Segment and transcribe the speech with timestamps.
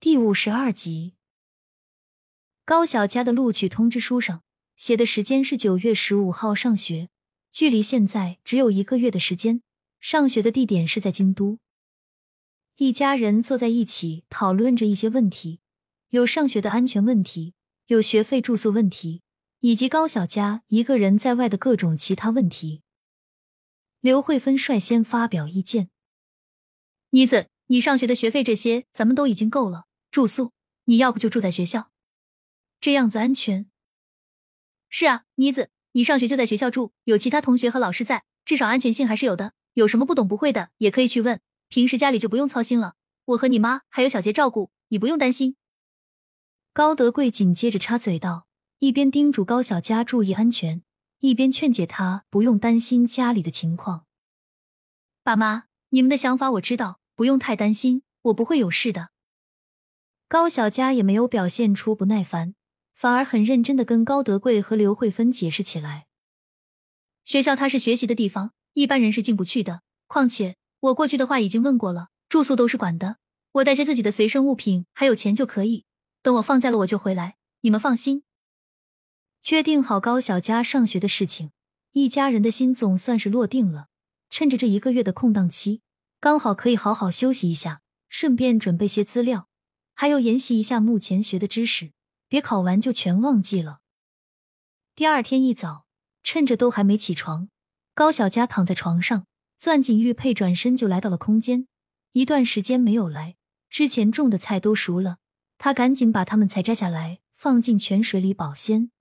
[0.00, 1.14] 第五十二集，
[2.64, 4.44] 高小佳的录取通知书上
[4.76, 7.08] 写的时间是九月十五号上学，
[7.50, 9.60] 距离现在只有一个月的时间。
[9.98, 11.58] 上学的地点是在京都。
[12.76, 15.58] 一家人坐在一起讨论着一些问题，
[16.10, 17.54] 有上学的安全问题，
[17.88, 19.22] 有学费住宿问题，
[19.58, 22.82] 以及高小佳一个人在外的各种其他问题。
[23.98, 25.90] 刘慧芬率先发表意见
[27.10, 30.52] ：“妮子，你上学的学费这些，咱们都已经够了。”住宿，
[30.84, 31.90] 你要不就住在学校，
[32.80, 33.70] 这样子安全。
[34.88, 39.52] 是啊，妮子，你上学就在学校住，有其他同学和老师在，至少安全性还是有的。
[39.74, 41.40] 有什么不懂不会的，也可以去问。
[41.68, 42.94] 平时家里就不用操心了，
[43.26, 45.56] 我和你妈还有小杰照顾，你不用担心。
[46.72, 48.46] 高德贵紧接着插嘴道，
[48.78, 50.82] 一边叮嘱高小佳注意安全，
[51.20, 54.06] 一边劝解他不用担心家里的情况。
[55.22, 59.10] 爸妈，你们的想法我知道，不用太担心，我不会有事的。
[60.28, 62.54] 高小佳也没有表现出不耐烦，
[62.94, 66.06] 反而很认真的跟高德贵和刘慧芬解释起来。
[67.24, 69.80] 学校它是学习的地方，一般人是进不去的。
[70.06, 73.16] 况且我过去的话已经问过了，住宿都是管的，
[73.52, 75.86] 我带些自己的随身物品还有钱就可以。
[76.22, 78.22] 等我放假了我就回来，你们放心。
[79.40, 81.52] 确定好高小佳上学的事情，
[81.92, 83.86] 一家人的心总算是落定了。
[84.28, 85.80] 趁着这一个月的空档期，
[86.20, 89.47] 刚好可以好好休息一下，顺便准备些资料。
[90.00, 91.90] 还有研习一下目前学的知识，
[92.28, 93.80] 别考完就全忘记了。
[94.94, 95.86] 第二天一早，
[96.22, 97.48] 趁着都还没起床，
[97.96, 99.26] 高小佳躺在床上，
[99.58, 101.66] 攥紧玉佩，转身就来到了空间。
[102.12, 103.34] 一段时间没有来，
[103.68, 105.16] 之前种的菜都熟了，
[105.58, 108.92] 他赶紧把它们采摘下来，放进泉水里保鲜。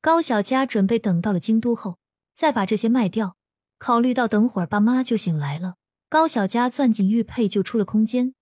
[0.00, 1.98] 高小佳准备等到了京都后，
[2.34, 3.36] 再把这些卖掉。
[3.78, 5.76] 考虑到等会儿爸妈就醒来了，
[6.08, 8.34] 高小佳攥紧玉佩就出了空间。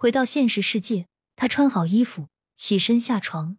[0.00, 3.58] 回到现实世界，他穿好衣服，起身下床，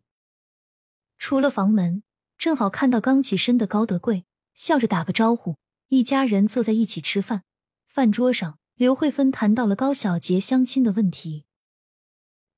[1.18, 2.02] 出了房门，
[2.38, 4.24] 正好看到刚起身的高德贵，
[4.56, 5.58] 笑着打个招呼。
[5.90, 7.44] 一家人坐在一起吃饭，
[7.86, 11.44] 饭桌上，刘慧芬谈到了高小杰相亲的问题。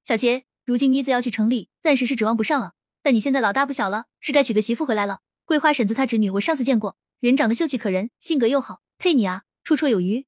[0.03, 2.74] 小杰，如今妮子要去城里，暂时是指望不上了。
[3.02, 5.22] 但你现在老大不小了，是该娶个媳妇回来了。
[5.44, 10.28] 桂花婶子她侄女，我上次见过，人长得秀气可人，性格又好，配你啊，绰绰有余。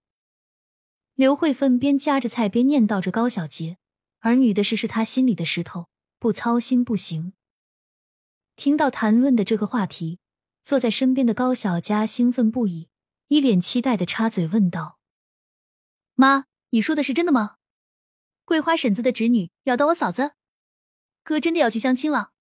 [1.15, 3.77] 刘慧芬边夹着菜边念叨着高小杰，
[4.21, 5.87] 儿女的事是他心里的石头，
[6.17, 7.33] 不操心不行。
[8.55, 10.17] 听到谈论的这个话题，
[10.63, 12.89] 坐在身边的高小佳兴奋不已，
[13.27, 14.97] 一脸期待的插嘴问道
[16.15, 17.57] ：“妈，你说的是真的吗？
[18.43, 20.31] 桂花婶子的侄女要当我嫂子？
[21.23, 22.31] 哥真的要去相亲了？”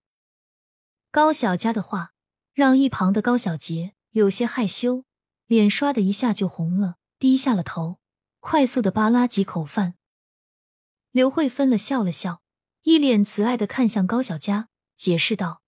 [1.13, 2.15] 高小佳的话
[2.55, 5.05] 让一旁的高小杰有些害羞，
[5.47, 7.99] 脸刷的一下就红了，低下了头。
[8.43, 9.95] 快速的扒拉几口饭，
[11.13, 12.43] 刘慧芬了笑了笑，
[12.83, 15.63] 一脸慈爱的看向高小佳，解释道：“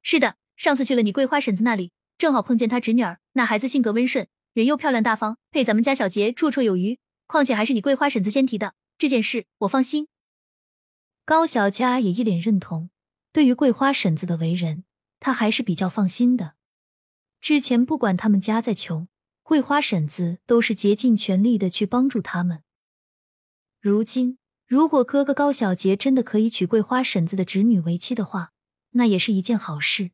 [0.00, 6.98] 是的，上次去了你桂花婶子那里，正好碰见她侄女儿，那孩子性格温顺，人又漂亮大方，配咱们家小杰绰绰有余。
[7.26, 10.08] 况且还是你桂花婶子先提的，这件事我放心。”
[11.26, 12.88] 高小佳也一脸认同，
[13.30, 14.84] 对于桂花婶子的为人，
[15.20, 16.54] 他还是比较放心的。
[17.42, 19.06] 之前不管他们家再穷。
[19.48, 22.64] 桂花婶子都是竭尽全力的去帮助他们。
[23.80, 24.36] 如今，
[24.66, 28.52] 如果哥哥高小杰真的可以娶桂花婶子的侄女为妻的话，
[28.90, 30.10] 那也是一件好事。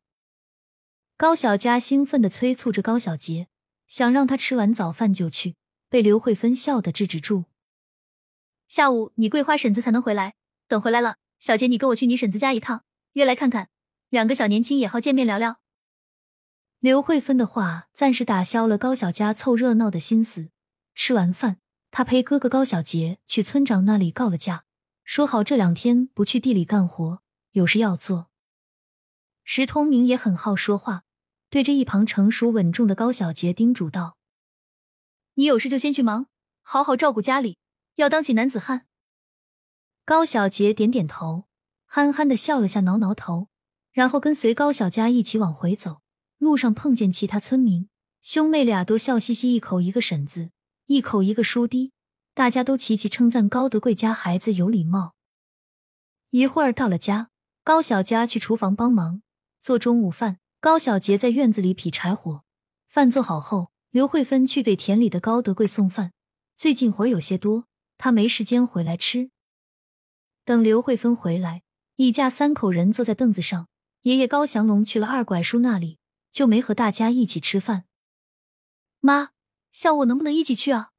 [1.17, 3.49] 高小佳兴奋的催促着高小杰，
[3.89, 5.57] 想让他吃完早饭就去，
[5.89, 7.43] 被刘慧芬笑的制止住。
[8.69, 10.35] 下午你桂花婶子才能回来，
[10.69, 13.67] 等回来了，小杰你跟我去你婶子家一趟，约来看看，
[14.07, 15.59] 两个小年轻也好见面聊聊。
[16.85, 20.49] 刘慧芬的话暂时打消了高小佳凑热闹的心思。
[20.93, 21.57] 吃完饭，
[21.89, 24.65] 他陪哥哥高小杰去村长那里告了假，
[25.03, 27.23] 说好这两天不去地里干活，
[27.53, 28.27] 有事要做。
[29.43, 31.05] 石通明也很好说话，
[31.49, 34.17] 对着一旁成熟稳重的高小杰叮嘱道
[35.33, 36.27] ：“你有事就先去忙，
[36.61, 37.57] 好好照顾家里，
[37.95, 38.85] 要当起男子汉。”
[40.05, 41.45] 高小杰点点头，
[41.87, 43.47] 憨憨的笑了下，挠挠头，
[43.91, 46.03] 然后跟随高小佳一起往回走。
[46.45, 47.89] 路上碰见其他村民，
[48.21, 50.51] 兄妹俩都笑嘻嘻，一口一个婶子，
[50.85, 51.91] 一口一个叔弟，
[52.35, 55.15] 大家都齐齐称赞高德贵家孩子有礼貌。
[56.29, 57.31] 一会儿到了家，
[57.63, 59.23] 高小佳去厨房帮忙
[59.59, 62.43] 做中午饭，高小杰在院子里劈柴火。
[62.87, 66.11] 饭做好后，刘慧芬去给田里的高德贵送饭。
[66.55, 67.65] 最近活有些多，
[67.97, 69.31] 他没时间回来吃。
[70.45, 71.63] 等刘慧芬回来，
[71.95, 73.67] 一家三口人坐在凳子上，
[74.03, 75.97] 爷爷高祥龙去了二拐叔那里。
[76.35, 77.85] 就没和大家一起吃饭。
[78.99, 79.29] 妈，
[79.71, 80.91] 下午能不能一起去啊？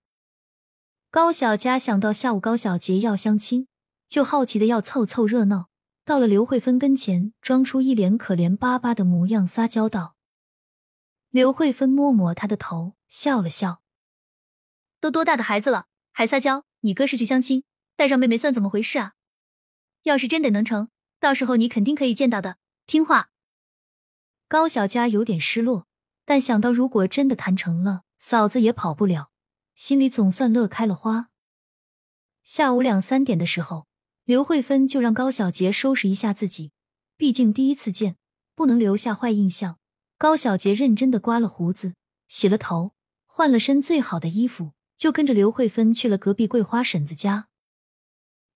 [1.10, 3.68] 高小佳想到下午高小杰要相亲，
[4.08, 5.68] 就好奇的要凑凑热闹。
[6.06, 10.16] 到了刘慧芬跟前，装出一脸可怜巴巴的模样，撒娇道
[11.28, 13.82] ：“刘慧芬摸摸他的头，笑了笑。
[15.00, 16.64] 都多大的孩子了，还撒娇？
[16.80, 17.62] 你哥是去相亲，
[17.94, 19.12] 带上妹妹算怎么回事啊？
[20.04, 20.88] 要是真的能成，
[21.20, 22.56] 到时候你肯定可以见到的。
[22.86, 23.28] 听话。”
[24.48, 25.86] 高小佳有点失落，
[26.24, 29.30] 但想到如果真的谈成了，嫂子也跑不了，
[29.74, 31.30] 心里总算乐开了花。
[32.44, 33.86] 下午两三点的时候。
[34.24, 36.72] 刘慧芬就让高小杰收拾一下自己，
[37.16, 38.16] 毕竟第一次见，
[38.56, 39.78] 不能留下坏印象。
[40.18, 41.94] 高小杰认真的刮了胡子，
[42.26, 42.90] 洗了头，
[43.26, 47.46] 换了身最好的衣服，就跟着刘慧芬去了隔壁桂花婶子家。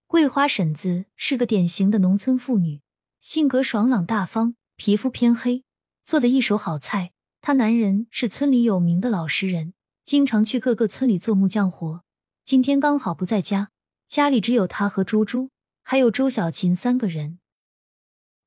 [0.08, 2.82] 桂花婶子是个典型的农村妇女，
[3.20, 5.62] 性格爽朗大方，皮肤偏黑，
[6.04, 7.12] 做的一手好菜。
[7.40, 9.74] 她男人是村里有名的老实人，
[10.04, 12.04] 经常去各个村里做木匠活。
[12.44, 13.70] 今天刚好不在家，
[14.06, 15.50] 家里只有他和猪猪。
[15.82, 17.40] 还有周小琴三个人。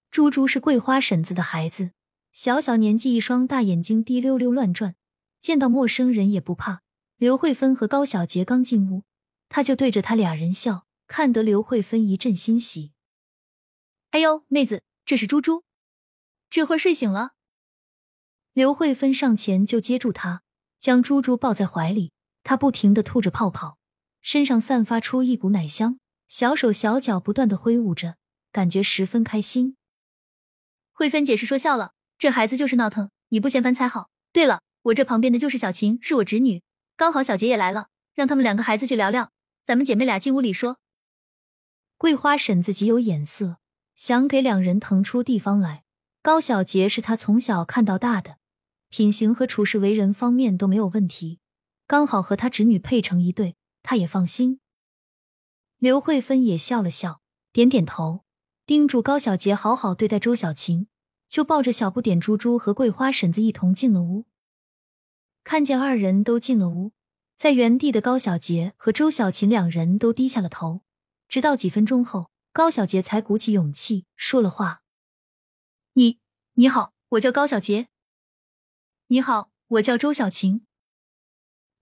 [0.09, 1.91] 猪猪是桂花婶子的孩子，
[2.31, 4.95] 小小年纪，一双大眼睛滴溜溜乱转，
[5.41, 6.83] 见到陌生人也不怕。
[7.17, 9.03] 刘慧芬和高小杰刚进屋，
[9.49, 12.93] 他就对着他俩人笑，看得刘慧芬一阵欣喜。
[14.11, 15.63] 哎呦，妹子，这是猪猪，
[16.49, 17.33] 这会儿睡醒了。
[18.53, 20.43] 刘慧芬上前就接住他，
[20.77, 22.11] 将猪猪抱在怀里，
[22.43, 23.79] 他不停的吐着泡泡，
[24.21, 25.97] 身上散发出一股奶香。
[26.27, 28.15] 小手小脚不断的挥舞着，
[28.51, 29.75] 感觉十分开心。
[30.91, 34.09] 慧芬解释说笑了，这孩子就是闹腾，你不嫌烦才好。
[34.31, 36.61] 对了，我这旁边的就是小晴，是我侄女，
[36.95, 39.31] 刚好小杰也来了，让他们两个孩子去聊聊。
[39.65, 40.77] 咱们姐妹俩进屋里说。
[41.97, 43.57] 桂花婶子极有眼色，
[43.95, 45.83] 想给两人腾出地方来。
[46.21, 48.37] 高小杰是他从小看到大的，
[48.93, 51.39] 品行和处事为人方面都没有问题，
[51.87, 54.59] 刚好和他侄女配成一对，他也放心。
[55.79, 57.19] 刘慧芬也笑了笑，
[57.51, 58.23] 点点头，
[58.67, 60.85] 叮嘱高小杰好好对待周小琴，
[61.27, 64.25] 就抱着小不点猪猪和桂花婶子一同进了屋。
[65.43, 66.91] 看见二人都进了屋，
[67.35, 70.81] 在原地的高小杰和周小琴两人都低下了头，
[71.27, 74.83] 直到几分钟后，高小杰才鼓起勇气说了话
[75.93, 76.19] ：“你
[76.53, 77.87] 你好，我叫高小杰。
[79.13, 80.65] 你好，我叫周小琴。”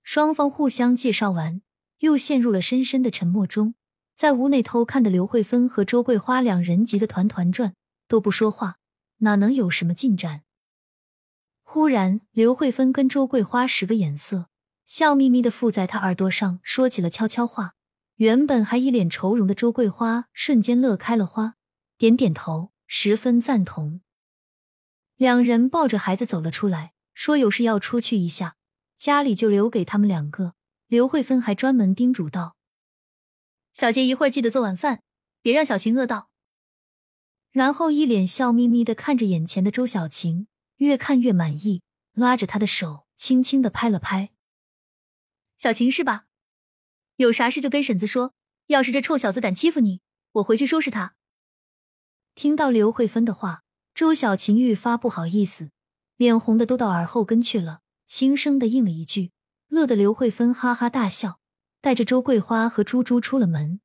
[0.03, 1.61] 双方互相介绍完，
[1.99, 3.75] 又陷入了深深的沉默中。
[4.17, 7.73] 在屋内偷看的刘慧芬和周桂花两人急得团团转，
[8.09, 8.79] 都不说话，
[9.19, 10.43] 哪能有什么进展？
[11.61, 14.49] 忽然，刘慧芬跟周桂花使个眼色，
[14.85, 17.75] 笑眯眯的附在他耳朵上说起了悄悄话。
[18.15, 21.55] 原本还一脸愁容的周桂花瞬间乐开了花，
[21.97, 24.01] 点点头，十分赞同。
[25.15, 28.55] 两人抱着孩子走了出来，说有事要出去一下，
[28.95, 30.55] 家里就留给他们两个。
[30.87, 32.55] 刘慧芬还专门叮嘱道。
[33.73, 35.01] 小杰，一会儿记得做晚饭，
[35.41, 36.29] 别让小晴饿到。
[37.51, 40.47] 然后一脸笑眯眯的看着眼前的周小晴，
[40.77, 41.81] 越看越满意，
[42.13, 44.31] 拉着她的手，轻轻的拍了拍。
[45.57, 46.25] 小晴是吧？
[47.17, 48.33] 有啥事就跟婶子说。
[48.67, 49.99] 要是这臭小子敢欺负你，
[50.33, 51.15] 我回去收拾他。
[52.35, 53.63] 听到刘慧芬的话，
[53.93, 55.71] 周小晴愈发不好意思，
[56.21, 59.31] 脸红的都到耳后根去了，轻声的应了一句，
[59.69, 61.39] 乐得刘慧芬哈哈大笑。
[61.81, 63.79] 带着周桂花和猪猪出了门。